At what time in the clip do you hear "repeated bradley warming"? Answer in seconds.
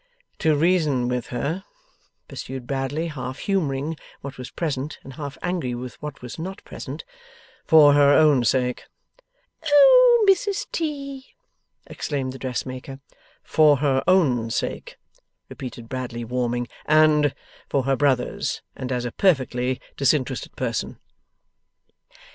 15.49-16.67